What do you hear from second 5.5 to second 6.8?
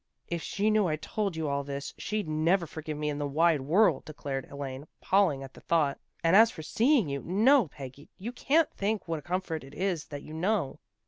the thought." And as for